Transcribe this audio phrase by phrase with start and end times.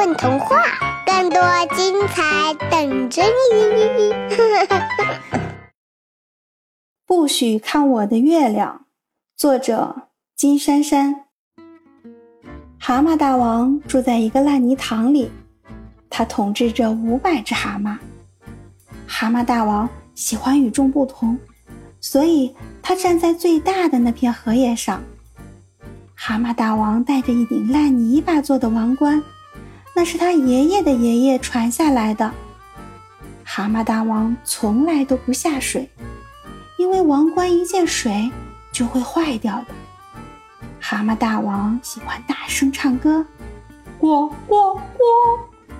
[0.00, 0.56] 问童话，
[1.04, 1.38] 更多
[1.76, 4.10] 精彩等着你！
[7.06, 8.86] 不许看我的月亮，
[9.36, 11.26] 作者金珊珊。
[12.78, 15.30] 蛤蟆大王住在一个烂泥塘里，
[16.08, 17.98] 他统治着五百只蛤蟆。
[19.06, 21.38] 蛤蟆大王喜欢与众不同，
[22.00, 25.02] 所以他站在最大的那片荷叶上。
[26.14, 29.22] 蛤蟆大王戴着一顶烂泥巴做的王冠，
[30.00, 32.32] 那是他爷爷的爷爷传下来的。
[33.44, 35.90] 蛤蟆大王从来都不下水，
[36.78, 38.30] 因为王冠一见水
[38.72, 39.66] 就会坏掉的。
[40.80, 43.22] 蛤蟆大王喜欢大声唱歌，
[43.98, 44.80] 呱呱呱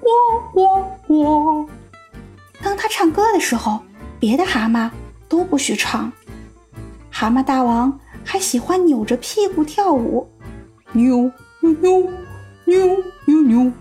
[0.00, 0.08] 呱
[0.52, 1.68] 呱呱。
[2.62, 3.82] 当他唱歌的时候，
[4.20, 4.88] 别的蛤蟆
[5.28, 6.12] 都不许唱。
[7.10, 7.98] 蛤蟆大王。
[8.26, 10.26] 还喜欢扭着屁股跳舞，
[10.92, 12.08] 扭扭扭
[12.64, 12.96] 扭
[13.26, 13.72] 扭扭。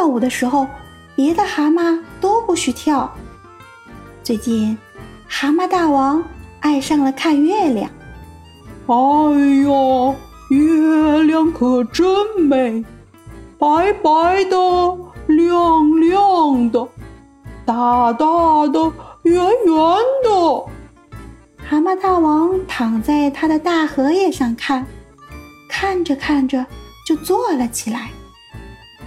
[0.00, 0.66] 跳舞的时候，
[1.14, 3.14] 别的蛤蟆都不许跳。
[4.22, 4.78] 最近，
[5.28, 6.24] 蛤蟆大王
[6.60, 7.90] 爱上了看月亮。
[8.86, 10.16] 哎呀，
[10.48, 12.06] 月亮可真
[12.38, 12.82] 美，
[13.58, 14.56] 白白的，
[15.26, 16.88] 亮亮的，
[17.66, 18.90] 大大的，
[19.24, 19.76] 圆圆
[20.24, 20.64] 的。
[21.58, 24.86] 蛤蟆大王躺在他的大荷叶上看，
[25.68, 26.64] 看着看着
[27.06, 28.08] 就坐了起来，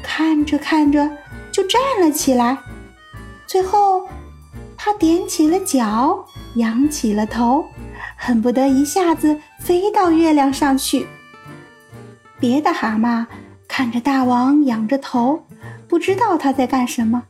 [0.03, 1.09] 看着看着
[1.51, 2.57] 就站了起来，
[3.47, 4.07] 最后
[4.77, 6.23] 他踮起了脚，
[6.55, 7.65] 仰起了头，
[8.17, 11.07] 恨不得一下子飞到月亮上去。
[12.39, 13.25] 别的蛤蟆
[13.67, 15.43] 看着大王仰着头，
[15.87, 17.23] 不知道他在干什么，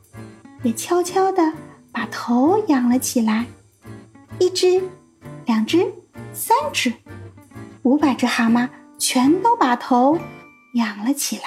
[0.64, 1.54] 也悄悄地
[1.92, 3.46] 把头仰了起来，
[4.40, 4.82] 一只。
[5.46, 5.94] 两只，
[6.32, 6.94] 三只，
[7.82, 10.18] 五百只蛤蟆全都把头
[10.76, 11.44] 仰了起来。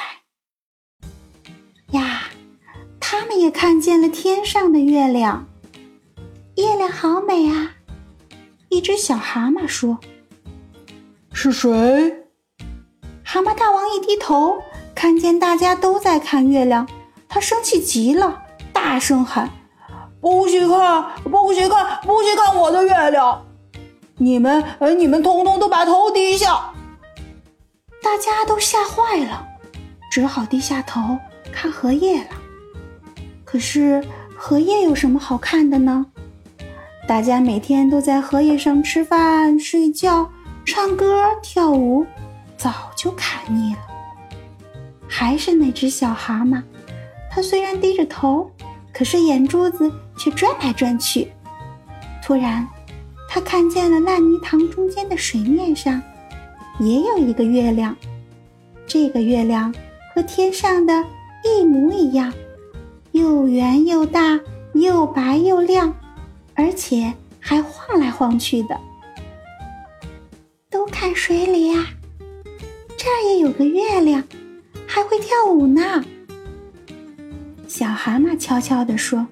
[3.36, 5.46] 们也看见了天上的月亮。
[6.56, 7.72] 月亮好美啊！
[8.70, 9.98] 一只小蛤蟆说
[11.34, 11.70] ：“是谁？”
[13.22, 14.56] 蛤蟆大王一低头，
[14.94, 16.88] 看见大家都在看月亮，
[17.28, 18.42] 他生气极了，
[18.72, 19.50] 大声喊
[20.18, 21.04] ：“不许看！
[21.24, 22.00] 不许看！
[22.04, 23.44] 不许看我的月亮！”
[24.16, 26.72] 你们，呃，你们通通都把头低下！
[28.02, 29.46] 大家都吓坏了，
[30.10, 31.18] 只好低下头
[31.52, 32.30] 看荷叶了。
[33.46, 34.04] 可是
[34.36, 36.04] 荷叶有什么好看的呢？
[37.08, 40.28] 大家每天都在荷叶上吃饭、睡觉、
[40.66, 42.04] 唱歌、跳舞，
[42.58, 43.80] 早就看腻了。
[45.08, 46.62] 还是那只小蛤蟆，
[47.30, 48.50] 它虽然低着头，
[48.92, 51.32] 可是眼珠子却转来转去。
[52.22, 52.68] 突然。
[53.28, 56.00] 他看见了烂泥塘中间的水面上，
[56.78, 57.94] 也有一个月亮。
[58.86, 59.74] 这个月亮
[60.14, 61.04] 和天上的
[61.44, 62.32] 一模一样，
[63.16, 64.38] 又圆又大，
[64.74, 65.94] 又白又亮，
[66.54, 68.78] 而且还晃来晃去的。
[70.68, 71.86] 都看水里呀，
[72.98, 74.22] 这儿也有个月亮，
[74.86, 76.04] 还会跳舞呢。
[77.66, 79.26] 小蛤蟆悄悄地说：“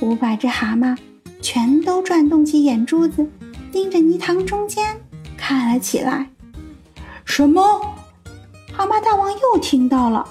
[0.00, 0.96] 五百只蛤蟆。”
[1.42, 3.24] 全都转动起眼珠子，
[3.70, 4.98] 盯着泥塘中间
[5.36, 6.28] 看了起来。
[7.26, 7.62] 什么？
[8.72, 10.26] 蛤蟆大王又听到了。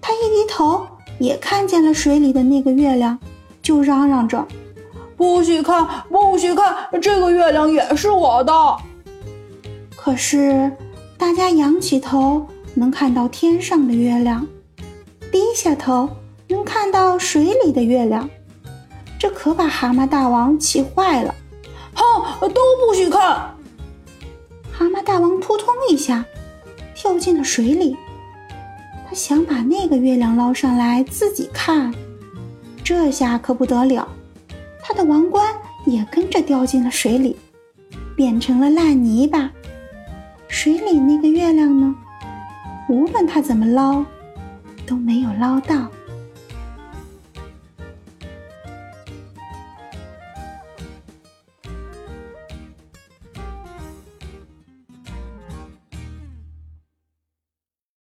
[0.00, 0.84] 他一低头，
[1.22, 3.16] 也看见了水里的那个月亮，
[3.62, 4.44] 就嚷嚷着
[5.16, 6.88] ：“不许看，不许看！
[7.00, 8.52] 这个月亮也是我的。”
[9.94, 10.72] 可是，
[11.16, 12.44] 大家仰起头
[12.74, 14.44] 能看到天上的月亮，
[15.30, 16.10] 低下头
[16.48, 18.28] 能看到水里的月亮。
[19.16, 21.32] 这可把蛤蟆大王气坏了，
[21.94, 23.54] 哼，都不许看！
[24.72, 26.24] 蛤蟆大王扑通一下
[26.96, 27.96] 跳进了水里，
[29.14, 31.92] 想把那个月亮捞上来自己看，
[32.82, 34.08] 这下可不得了，
[34.82, 35.54] 他的王冠
[35.86, 37.36] 也跟着掉进了水里，
[38.16, 39.50] 变成了烂泥巴。
[40.48, 41.94] 水里那个月亮呢？
[42.88, 44.04] 无论他怎么捞，
[44.86, 45.88] 都没有捞到。